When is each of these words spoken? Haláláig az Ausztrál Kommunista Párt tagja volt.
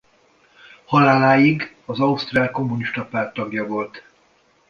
Haláláig 0.85 1.75
az 1.85 1.99
Ausztrál 1.99 2.51
Kommunista 2.51 3.05
Párt 3.05 3.33
tagja 3.33 3.65
volt. 3.67 4.03